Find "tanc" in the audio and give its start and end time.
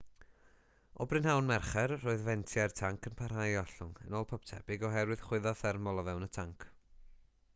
2.79-3.09, 6.39-6.69